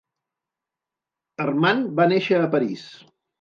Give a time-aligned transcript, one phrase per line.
[1.45, 2.89] Armand va néixer a París.